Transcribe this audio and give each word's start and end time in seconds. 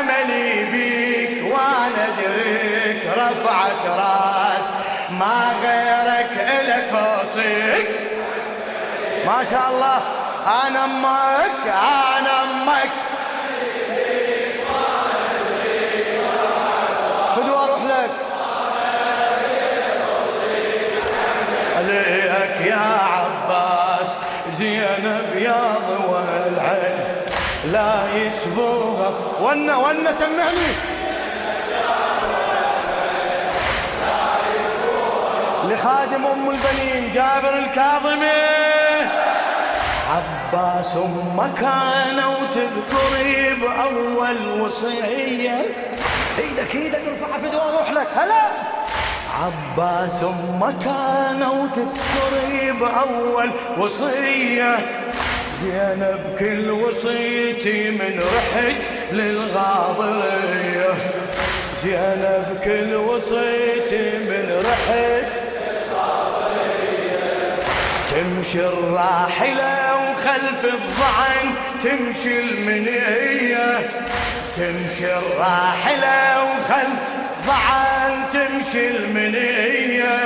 أملي 0.00 0.64
بيك 0.64 1.52
وأنا 1.52 2.04
ادرك 2.08 3.02
رفعت 3.16 3.86
راس. 3.86 4.66
ما 5.10 5.52
غيرك 5.62 6.32
إلك 6.60 6.92
أوصيك. 6.92 7.88
ما 9.26 9.44
شاء 9.50 9.70
الله. 9.70 10.00
أنا 10.66 10.84
أمك 10.84 11.66
أنا 11.66 12.42
أمك. 12.42 12.90
خذ 17.36 17.50
وأروح 17.50 17.82
لك. 17.84 18.10
عليك 21.76 22.66
يا 22.66 22.98
عباس 23.02 24.06
زينب 24.58 25.36
يا 25.36 25.74
ضوى 25.88 26.24
العين. 26.46 27.23
لا 27.72 28.14
يسبوها 28.14 29.10
ونا 29.40 29.76
ونا 29.76 30.14
سمعني. 30.18 30.72
لخادم 35.64 36.26
أم 36.26 36.50
البنين 36.50 37.12
جابر 37.14 37.58
الكاظمي. 37.58 38.54
عباس 40.10 40.96
أمك 40.96 41.62
أنا 41.62 42.26
وتذكري 42.26 43.54
بأول 43.54 44.60
وصية. 44.60 45.64
إيدك 46.38 46.74
إيدك 46.74 47.00
ارفعها 47.08 47.38
في 47.38 47.56
وأروح 47.56 47.90
لك 47.90 48.08
هلا. 48.16 48.44
عباس 49.42 50.22
أمك 50.22 50.86
أنا 51.30 51.50
وتذكري 51.50 52.72
بأول 52.72 53.50
وصية. 53.78 54.78
زينب 55.64 56.36
كل 56.38 56.70
وصيتي 56.70 57.90
من 57.90 58.20
رحت 58.36 58.80
للغاضرية. 59.12 60.94
زينب 61.84 62.60
كل 62.64 62.94
وصيتي 62.94 64.18
من 64.18 64.64
رحت 64.66 65.30
تمشي 68.10 68.66
الراحلة 68.66 69.94
وخلف 69.94 70.64
الضعن 70.64 71.54
تمشي 71.84 72.40
المنية. 72.40 73.78
تمشي 74.56 75.16
الراحلة 75.16 76.44
وخلف 76.44 77.02
ضعن 77.46 78.12
تمشي 78.32 78.88
المنية. 78.88 80.23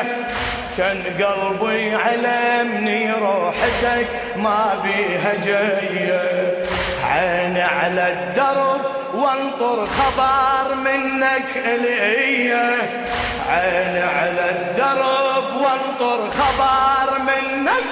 كان 0.79 1.03
قلبي 1.03 1.95
علمني 1.95 3.13
روحتك 3.13 4.07
ما 4.37 4.83
بيها 4.83 5.35
جاية. 5.45 6.55
عيني 7.05 7.63
على 7.63 8.13
الدرب 8.13 8.81
وانطر 9.15 9.87
خبر 9.87 10.75
منك 10.75 11.57
إلي. 11.57 12.53
عيني 13.51 14.03
على 14.03 14.51
الدرب 14.51 15.45
وانطر 15.61 16.31
خبر 16.31 17.19
منك 17.19 17.85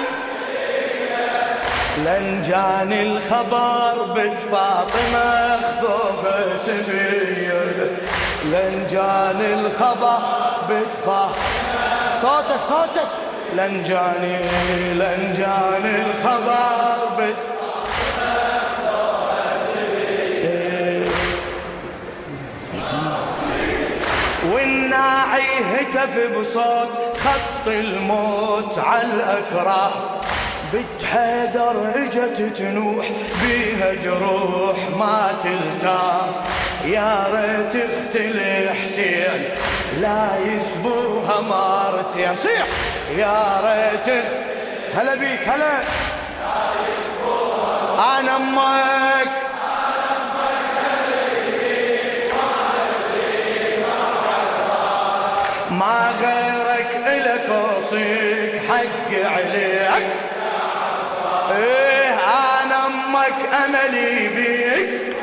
لن 2.05 2.43
جاني 2.43 3.03
الخبر 3.03 4.03
بنت 4.15 4.41
فاطمة 4.53 5.56
خذوها 5.56 6.56
سبية 6.67 7.91
لن 8.45 8.87
جاني 8.91 9.55
الخبر 9.55 10.19
بنت 10.69 10.95
فاطمة 11.06 11.66
صوتك 12.22 12.61
صوتك. 12.69 13.09
لن 13.55 13.84
جاني 13.84 14.39
لن 14.95 15.34
جاني 15.39 16.03
الخبر 16.03 17.17
بنت 17.19 17.36
والناعي 24.53 25.43
هتف 25.72 26.38
بصوت 26.38 26.88
خط 27.25 27.66
الموت 27.66 28.78
على 28.78 29.03
الأكراه. 29.03 29.91
بنت 30.72 31.05
حيدر 31.12 31.76
اجت 31.94 32.59
تنوح 32.59 33.06
بيها 33.43 33.94
جروح 33.94 34.76
ما 34.99 35.34
تلتام 35.44 36.32
يا 36.84 37.26
ريت 37.32 37.84
أختي 37.84 38.26
الحسين 38.31 39.44
لا 40.00 40.28
يسبوها 40.44 41.41
مرتين 41.41 42.37
صيح 42.37 42.66
يا 43.16 43.60
ريت 43.64 44.25
هلا 44.94 45.14
بيك 45.14 45.48
هلا. 45.48 45.81
أنا 48.19 48.37
أمك. 48.37 49.28
ما 55.70 56.12
غيرك 56.20 57.06
إلك 57.06 57.50
أوصيك 57.50 58.62
حق 58.69 59.31
عليك. 59.31 60.06
إيه 61.50 62.14
أنا 62.14 62.87
أمك 62.87 63.34
أملي 63.64 64.28
بيك. 64.28 65.16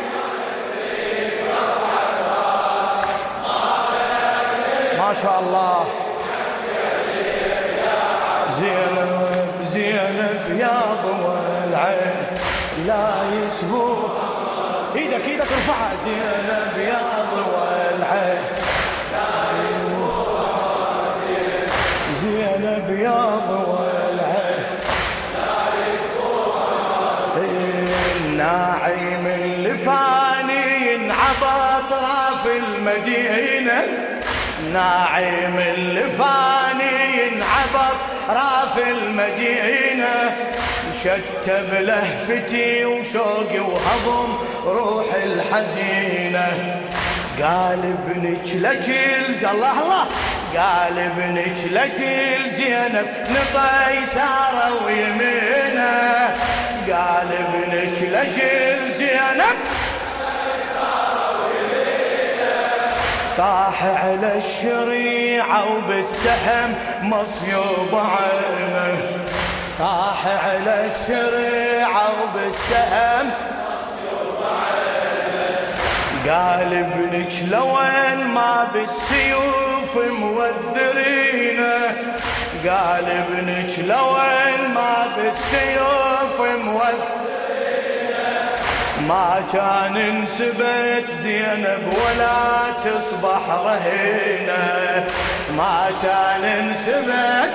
شاء 5.24 5.40
الله. 5.40 5.86
زينب 8.60 9.12
زينب 9.74 10.60
يا 10.60 10.78
ضوى 11.04 11.38
العين 11.68 12.28
لا 12.88 13.08
يسهو 13.34 13.88
إيدك 14.96 15.26
إيدك 15.26 15.52
ارفعها. 15.58 15.92
زينب 16.06 16.88
يا 16.88 17.02
ضوى 17.34 17.68
العين. 17.98 18.73
المدينة 32.76 33.84
ناعم 34.74 35.58
اللي 35.76 36.10
فاني 36.10 36.94
ينعبط 37.18 37.98
راف 38.30 38.78
المدينة. 38.78 40.36
شتب 41.04 41.74
لهفتي 41.74 42.86
وشوقي 42.86 43.60
وهضم 43.60 44.38
روح 44.66 45.06
الحزينة. 45.24 46.48
قال 47.42 47.96
ابنك 47.96 48.46
لجلز 48.46 49.44
الله 49.44 49.82
الله. 49.82 50.06
قال 50.58 51.00
ابنك 51.00 51.58
لجل 51.72 52.50
زينب 52.58 53.08
نطي 53.30 54.06
سارة 54.14 54.86
ويمينه. 54.86 56.36
قال 56.92 57.28
ابنك 57.44 57.98
لجل 58.02 58.94
زينب 58.98 59.58
طاح 63.38 63.84
على 63.84 64.38
الشريعة 64.38 65.64
وبالسهم 65.76 66.76
مصيوب 67.02 67.92
عينه. 67.94 68.98
طاح 69.80 70.28
على 70.28 70.86
الشريعة 70.86 72.12
وبالسهم 72.24 73.32
قال 76.30 76.74
ابنك 76.74 77.34
لوين 77.52 78.28
ما 78.28 78.68
بالسيوف 78.74 79.98
موذرينه 80.20 81.82
قال 82.68 83.06
ابنك 83.10 83.80
لوين 83.80 84.74
ما 84.74 85.08
بالسيوف 85.18 86.40
موذرينه 86.66 87.23
ما 89.08 89.44
كان 89.54 89.98
انسبت 89.98 91.06
زينب 91.24 91.84
ولا 91.88 92.72
تصبح 92.84 93.50
رهينة. 93.50 95.06
ما 95.58 95.90
كان 96.04 96.44
انسبت 96.44 97.54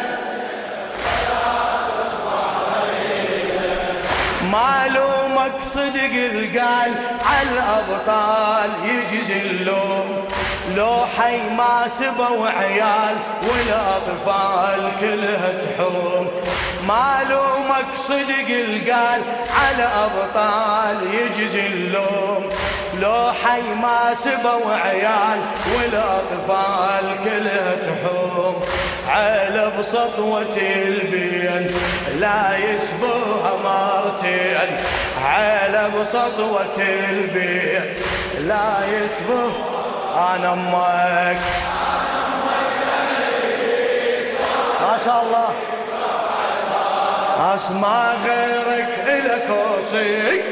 معلومك 4.52 5.52
صدق 5.74 6.14
القال 6.32 6.92
على 7.24 7.48
الأبطال 7.52 8.70
يجزي 8.84 9.40
اللوم. 9.50 10.28
لو 10.76 11.06
حي 11.18 11.40
ما 11.56 11.86
سبوا 12.00 12.48
عيال 12.48 13.16
والأطفال 13.42 14.90
كلها 15.00 15.52
تحوم. 15.64 16.28
معلومك 16.86 17.86
صدق 18.08 18.48
القال 18.48 19.20
على 19.60 19.88
أبطال 20.06 20.96
يجزي 21.14 21.66
اللوم. 21.66 22.50
لو 23.00 23.32
حي 23.44 23.62
ما 23.82 24.14
سبوا 24.24 24.74
عيال 24.74 25.40
والأطفال 25.74 27.24
كلها 27.24 27.74
تحوم. 27.86 28.64
على 29.08 29.72
بسطوة 29.78 30.56
البين 30.56 31.74
لا 32.18 32.56
يسبوها 32.58 33.52
مرتين 33.64 34.76
عيله 35.24 35.88
بسطوة 35.88 36.78
البيت 37.10 38.04
لا 38.38 38.78
يسبه 38.86 39.52
أنا 40.18 40.52
أمك 40.52 41.40
ما 44.80 44.98
شاء 45.04 45.22
الله. 45.22 45.48
أسمع 47.54 48.12
غيرك 48.12 48.88
الك 49.08 49.46
اوصيك 49.50 50.44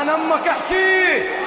أنا 0.00 0.14
أمك 0.14 0.48
أحكي. 0.48 1.41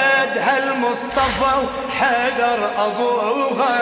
هذا 0.00 0.24
جدها 0.24 0.58
المصطفى 0.58 1.52
وحيدر 1.88 2.58
أبوها. 2.78 3.80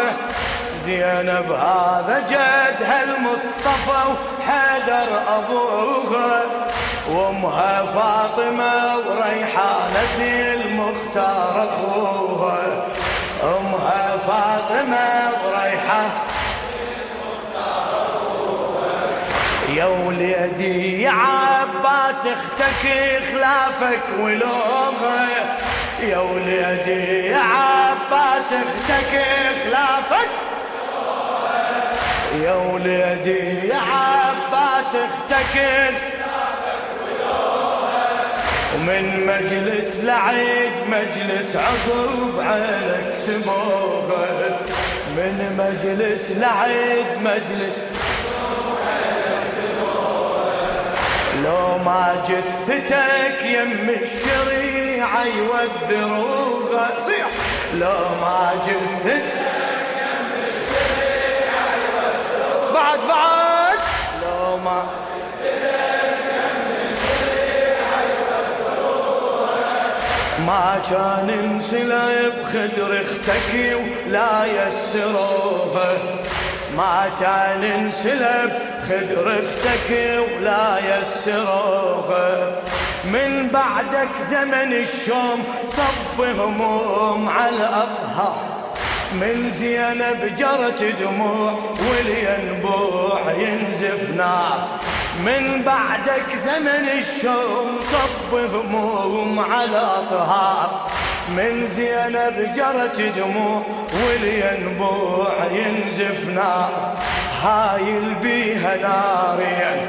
زينب 0.84 1.52
هذا 1.52 2.24
جدها 2.30 3.04
المصطفى 3.04 4.02
وحيدر 4.10 5.20
أبوها. 5.38 6.40
وأمها 7.08 7.82
فاطمة 7.82 8.96
وريحانة 8.96 10.18
المختار 10.54 11.68
أخوها. 11.68 12.86
أمها 13.44 14.16
فاطمة 14.26 15.30
وريحانة 15.44 16.28
يا 19.76 19.84
وليدي 19.84 21.02
يا 21.02 21.10
عباس 21.10 22.16
أختك 22.26 22.88
خلافك 23.32 24.00
ولومه 24.20 25.28
يا 26.08 26.18
وليدي 26.18 27.26
يا 27.26 27.36
عباس 27.38 28.44
أختك 28.52 29.22
خلافك 29.64 30.28
يا 32.44 32.52
وليدي 32.54 33.68
يا 33.68 33.76
عباس 33.76 34.94
أختك 34.94 35.60
ومن 38.74 39.26
مجلس 39.26 39.96
لعيد 40.04 40.72
مجلس 40.88 41.56
عقب 41.56 42.40
عينك 42.40 43.14
سموها 43.26 44.60
من 45.16 45.54
مجلس 45.58 46.38
لعيد 46.38 47.06
مجلس 47.24 47.74
لو 51.48 51.78
ما 51.78 52.14
جثتك 52.28 53.44
يم 53.44 53.88
الشريعة 54.02 55.24
يوذروها 55.24 56.90
صيح. 57.06 57.26
لو 57.74 57.98
ما 58.20 58.52
جثتك 58.66 59.24
يم 60.00 60.30
الشريعة 60.44 61.68
بعد 62.74 62.98
بعد. 63.08 63.78
لو 64.22 64.56
ما 64.56 64.82
ما 70.46 70.80
كان 70.90 71.30
انسلب 71.30 72.32
خدر 72.52 73.00
أختك 73.02 73.54
ولا 73.54 74.44
يسروها 74.46 75.92
ما 76.76 77.10
كان 77.20 77.64
انسلب 77.64 78.52
خدر 78.88 79.38
أختك 79.38 79.90
ولا 79.90 80.78
يسروها 80.78 82.62
من 83.04 83.48
بعدك 83.48 84.08
زمن 84.30 84.72
الشوم 84.72 85.44
صب 85.76 86.20
هموم 86.20 87.28
على 87.28 87.56
الأطهار 87.56 88.58
من 89.12 89.50
زينب 89.50 90.36
جرت 90.38 90.82
دموع 91.00 91.52
والينبوع 91.90 93.20
ينزف 93.38 94.10
نار 94.16 94.68
من 95.24 95.62
بعدك 95.62 96.26
زمن 96.44 96.88
الشوم 96.98 97.78
صب 97.92 98.34
هموم 98.34 99.38
على 99.38 99.90
طهار 100.10 100.90
من 101.28 101.66
زينب 101.66 102.52
جرت 102.56 103.00
دموع 103.16 103.62
والينبوع 103.92 105.32
ينزف 105.52 106.28
نار 106.34 106.96
هايل 107.44 108.14
بيها 108.14 108.76
نارين 108.76 109.86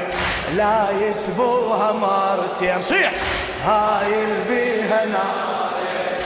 لا 0.56 0.84
يسبوها 1.00 1.92
مرتين. 1.92 2.82
صيح! 2.82 3.12
هايل 3.64 4.44
بيها 4.48 5.04
نارين 5.04 6.20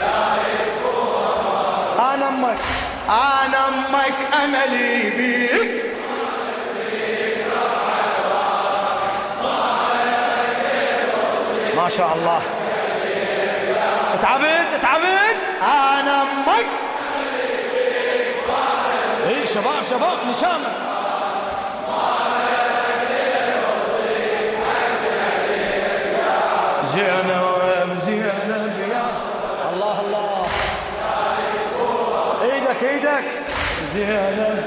لا 0.00 0.36
يسبوها 0.54 1.34
مرتين 1.44 2.14
أنا 2.14 2.28
أمك 2.28 2.58
أنا 3.08 3.68
أمك 3.68 4.14
املي 4.44 5.10
بيك. 5.10 5.82
ما 11.76 11.88
شاء 11.88 12.14
الله. 12.16 12.42
تعبت 14.22 14.82
تعبت. 14.82 15.36
أنا 15.62 16.22
أمك. 16.22 16.85
شباب 19.56 19.82
شباب 19.90 20.18
نشامه 20.30 20.70
زينب 26.94 28.00
زينب 28.06 28.74
يا 28.90 29.06
الله 29.72 30.00
الله. 30.00 30.46
إيدك 32.42 32.82
إيدك. 32.84 33.24
زينب. 33.94 34.64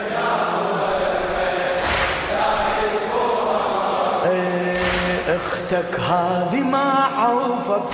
أختك 5.30 6.00
هذه 6.00 6.62
ما 6.62 7.10
عرفت 7.18 7.88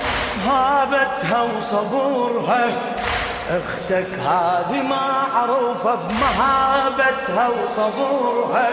هابتها 0.46 1.42
وصبورها. 1.42 2.66
أختك 3.50 4.20
هذه 4.20 4.82
ما 4.82 5.15
عرفت 5.36 6.00
بمهابتها 6.10 7.48
وصبورها 7.48 8.70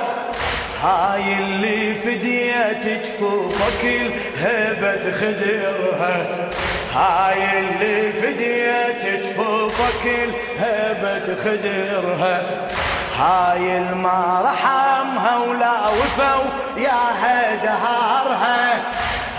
هاي 0.83 1.35
اللي 1.35 1.95
فديت 1.95 2.87
جفوفك 2.87 3.85
الهبة 3.85 5.13
خدرها 5.13 6.27
هاي 6.95 7.59
اللي 7.59 8.13
فديت 8.13 9.23
جفوفك 9.23 10.05
الهبة 10.07 11.37
خدرها 11.45 12.43
هاي 13.19 13.79
الما 13.79 14.43
رحمها 14.45 15.39
ولا 15.39 15.89
وفوا 15.89 16.45
يا 16.77 17.01
هدهارها 17.23 18.81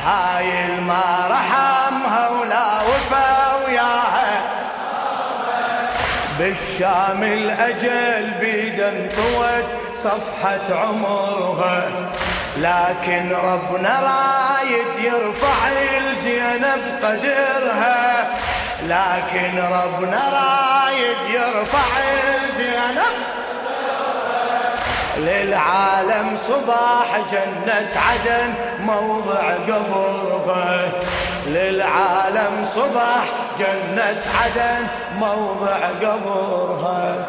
هاي 0.06 0.65
الما 0.65 1.27
رحمها 1.30 2.30
ولا 2.30 2.82
وفوا 2.82 3.33
بالشام 6.40 7.24
الأجل 7.24 8.32
بيدا 8.40 8.90
انطوت 8.90 9.66
صفحة 10.04 10.80
عمرها 10.80 11.84
لكن 12.58 13.32
ربنا 13.32 14.00
رايد 14.00 15.06
يرفع 15.06 15.68
الزينب 15.98 16.82
قدرها 17.04 18.28
لكن 18.84 19.58
ربنا 19.58 20.22
رايد 20.30 21.18
يرفع 21.34 22.00
الزينب 22.44 23.13
للعالم 25.18 26.38
صباح 26.48 27.18
جنة 27.32 27.90
عدن 27.96 28.54
موضع 28.80 29.54
قبرها 29.54 30.90
للعالم 31.48 32.66
صباح 32.76 33.24
جنة 33.60 34.22
عدن 34.44 34.88
موضع 35.20 35.88
قبرها 35.88 37.26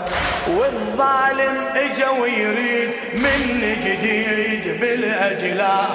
والظالم 0.48 1.64
إجا 1.74 2.08
ويريد 2.08 2.90
من 3.14 3.76
جديد 3.84 4.80
بالاجلاف 4.80 5.90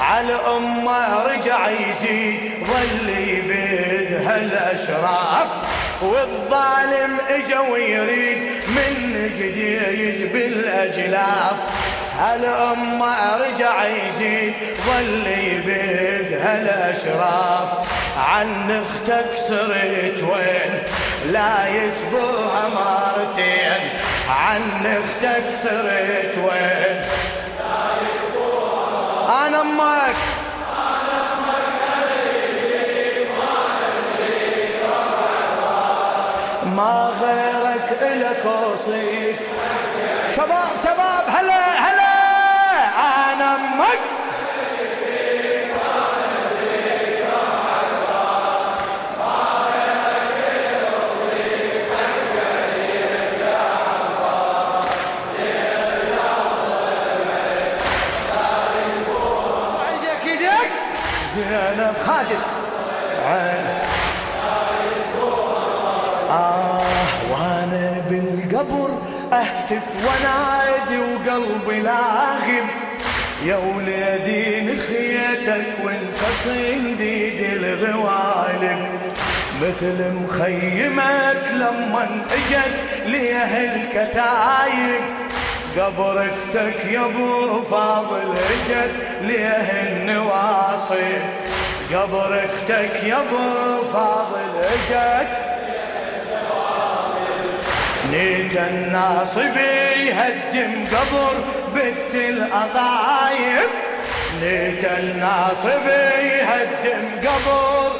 على 0.00 0.34
امه 0.34 1.22
رجع 1.22 1.68
يزيد 1.68 2.40
ظل 2.66 3.08
يبيدها 3.08 4.36
الاشراف 4.36 5.48
والظالم 6.02 7.16
إجا 7.28 7.58
ويريد 7.58 8.38
من 8.68 9.30
جديد 9.38 10.32
بالأجلاف. 10.32 11.56
هالأمة 12.18 13.36
رجع 13.36 13.84
يزيد 13.84 14.54
ظل 14.86 15.26
يبيدها 15.26 16.62
الأشراف 16.62 17.68
عن 18.18 18.70
أختك 18.70 19.26
سرت 19.48 20.22
وين؟ 20.22 20.82
لا 21.32 21.68
يسبوها 21.68 22.68
مرتين. 22.68 23.90
عن 24.28 24.86
أختك 24.86 25.44
سرت 25.62 26.38
وين؟ 26.38 26.55
زينب 61.56 61.94
خادم. 62.06 62.42
آه 66.30 67.06
وأنا 67.30 68.02
بالقبر 68.10 68.90
أهتف 69.32 69.86
ونادي 70.06 70.98
وقلبي 70.98 71.80
لاغم. 71.80 72.66
يا 73.44 73.56
وليدي 73.56 74.60
نخيتك 74.60 75.66
وانت 75.84 76.20
صنديد 76.44 77.40
الغوالب 77.52 78.88
مثل 79.62 80.12
مخيمك 80.12 81.44
لما 81.52 82.08
اجت 82.30 82.74
ليه 83.06 83.74
الكتايب. 83.74 85.00
قبر 85.78 86.26
أختك 86.26 86.84
يا 86.84 87.00
أبو 87.00 87.62
فاضل 87.62 88.36
اجت 88.36 88.90
ليه 89.22 89.72
النواصي 89.82 91.12
قبر 91.94 92.44
أختك 92.44 93.04
يا 93.04 93.16
أبو 93.16 93.84
فاضل 93.92 94.64
اجت 94.64 95.28
نيت 98.10 98.56
الناصب 98.56 99.56
يهدم 99.96 100.86
قبر 100.96 101.32
بنت 101.74 102.14
الأطايب. 102.14 103.70
نيت 104.42 104.84
الناصب 104.84 105.86
يهدم 106.22 107.28
قبر. 107.28 107.90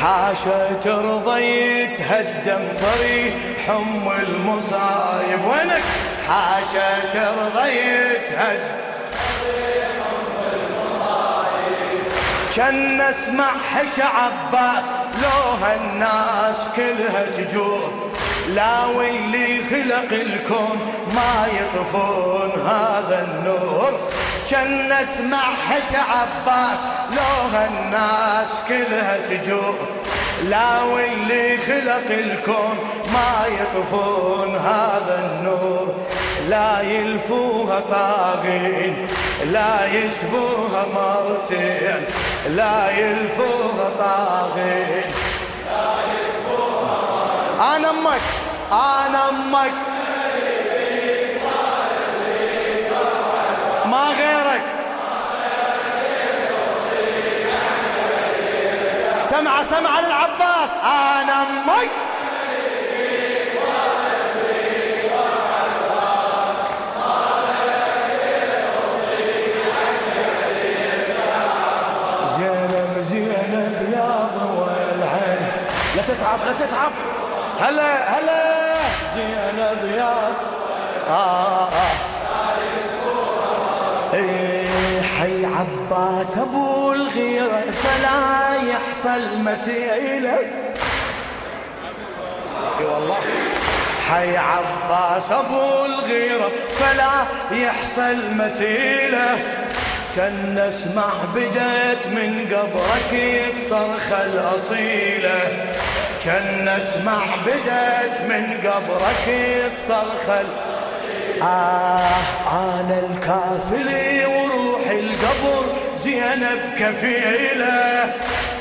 حاشا 0.00 0.72
ترضي 0.84 1.86
تهدم 1.86 2.68
طريق 2.82 3.34
حم 3.66 4.08
المصايب. 4.08 5.44
وينك؟ 5.44 5.82
حاشا 6.28 6.98
ترضي 7.12 7.80
تهدم 8.30 8.87
كان 12.58 13.00
اسمع 13.00 13.50
حكى 13.74 14.02
عباس 14.02 14.84
لو 15.22 15.50
هالناس 15.62 16.56
كلها 16.76 17.26
تجوع. 17.36 17.80
لا 18.48 18.86
ويلي 18.86 19.64
خلق 19.70 20.12
الكون 20.12 20.78
ما 21.14 21.46
يطفون 21.58 22.50
هذا 22.66 23.28
النور. 23.28 23.92
كان 24.50 24.92
اسمع 24.92 25.42
حكى 25.68 25.96
عباس. 25.96 26.78
لو 27.10 27.56
هالناس 27.58 28.48
كلها 28.68 29.16
تجوع. 29.30 29.74
لا 30.44 30.82
واللي 30.82 31.58
خلق 31.58 32.10
الكون 32.10 32.78
ما 33.12 33.46
يطفون 33.46 34.56
هذا 34.56 35.14
النور. 35.24 35.94
لا 36.48 36.80
يلفوها 36.80 37.80
طاغين 37.80 39.08
لا 39.44 39.86
يشبوها 39.86 40.86
مرتين 40.94 42.04
لا 42.48 42.90
يلفوها 42.98 43.90
طاغين. 43.98 45.12
لا 45.66 45.94
يشبوها 46.12 47.76
أنا 47.76 47.90
أمك 47.90 48.20
أنا 48.72 49.28
أمك. 49.28 49.87
سمع 59.30 59.62
سمع 59.70 60.00
للعباس. 60.00 60.70
أنا 60.84 61.42
أمك 61.42 61.90
زينب 72.38 73.04
زينب 73.10 73.88
يا 73.92 74.28
ضوى 74.38 74.76
العين. 74.94 75.52
لا 75.96 76.02
تتعب 76.02 76.38
لا 76.46 76.52
تتعب. 76.66 76.92
هلا 77.60 78.18
هلا. 78.18 78.78
زينب 79.14 79.94
يا 79.94 80.14
آه 81.08 81.68
آه. 81.68 82.18
حي 85.18 85.46
عباس 85.46 86.38
أبو 86.38 86.92
الغيرة 86.92 87.64
فلا 87.82 88.47
يحصل 88.98 89.42
مثيله 89.42 90.38
اي 92.78 92.84
والله. 92.84 93.16
حي 94.10 94.36
عباس 94.36 95.32
أبو 95.32 95.84
الغيرة 95.84 96.50
فلا 96.78 97.10
يحصل 97.56 98.16
مثيله 98.34 99.38
كان 100.16 100.54
نسمع 100.54 101.10
بديت 101.34 102.06
من 102.06 102.46
قبرك 102.52 103.12
الصرخة 103.48 104.24
الأصيلة 104.24 105.40
كان 106.24 106.64
نسمع 106.64 107.20
بديت 107.46 108.20
من 108.28 108.56
قبرك 108.64 109.28
الصرخة 109.66 110.44
آه 111.42 112.16
أنا 112.52 113.00
الكافلي 113.10 114.26
وروح 114.26 114.80
القبر 114.90 115.64
زينب 116.04 116.60
كفيلة. 116.78 118.14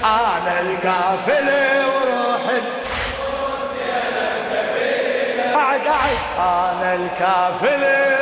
أنا 0.03 0.59
الكافلي 0.61 1.85
وروح 1.85 2.41
قاعد 5.53 5.81
قاعد 5.81 6.17
أنا 6.39 6.93
الكافلي 6.93 8.17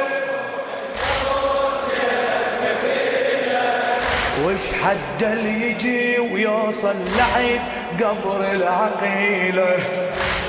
وش 4.45 4.59
حد 4.83 5.23
اللي 5.23 5.69
يجي 5.69 6.19
ويوصل 6.19 6.95
لعيد 7.17 7.61
قبر 7.99 8.51
العقيلة؟ 8.51 9.77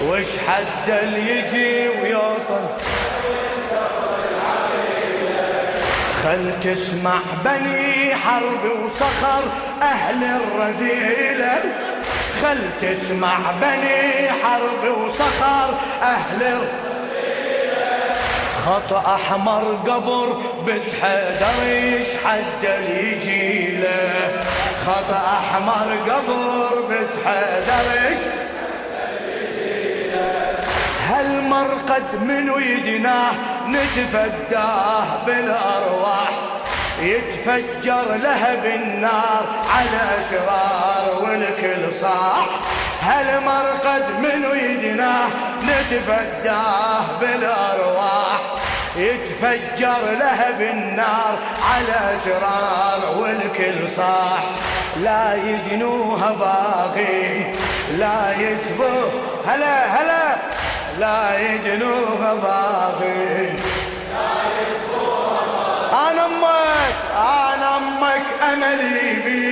وش 0.05 0.27
حد 0.49 0.91
اللي 0.91 1.31
يجي 1.39 1.89
ويوصل 1.89 2.67
خل 6.23 6.53
تسمع 6.65 7.19
بني 7.45 7.86
حرب 8.27 8.65
وصخر 8.85 9.43
أهل 9.83 10.25
الرذيلة. 10.25 11.59
خل 12.43 12.59
تسمع 12.83 13.39
بني 13.61 14.31
حرب 14.43 14.99
وصخر 14.99 15.75
أهل 16.03 16.43
الرذيلة. 16.43 16.87
خط 18.67 18.93
أحمر 18.93 19.79
قبر 19.87 20.43
بتحدر 20.67 21.61
حد 22.25 22.65
يجي 22.89 23.77
له 23.77 24.45
خط 24.87 25.11
أحمر 25.11 25.97
قبر 26.09 26.83
بتحدر 26.91 28.17
هالمرقد 31.09 32.23
من 32.23 32.51
ويدناه 32.51 33.33
نتفداه 33.69 35.07
بالأرواح. 35.27 36.56
يتفجر 37.01 38.15
لهب 38.23 38.67
النار 38.67 39.47
على 39.77 40.01
أشرار 40.21 41.23
والكل 41.23 42.01
صاح. 42.01 42.47
هالمرقد 43.03 44.05
من 44.19 44.47
ويدناه 44.47 45.29
نتفداه 45.63 47.03
بالأرواح؟ 47.21 48.41
يتفجر 48.97 49.99
لهب 50.21 50.61
النار 50.61 51.39
على 51.71 52.19
شرار 52.25 53.19
والكل 53.19 53.97
صاح. 53.97 54.45
لا 55.03 55.35
يدنوها 55.35 56.31
باغي 56.31 57.55
لا 57.99 58.33
يسبوه 58.39 59.11
هلا 59.47 59.87
هلا. 59.87 60.37
لا 60.99 61.41
يدنوها 61.41 62.35
باغي. 62.35 63.63
أنا 65.93 66.27
أمك 66.87 67.55
أنا 67.55 67.77
أمك 67.77 68.25
املي 68.43 69.46